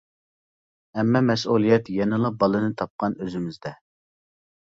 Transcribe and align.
ھەممە 0.99 1.19
مەسئۇلىيەت 1.27 1.91
يەنىلا 1.97 2.31
بالىنى 2.45 2.71
تاپقان 2.79 3.17
ئۆزىمىزدە. 3.27 3.75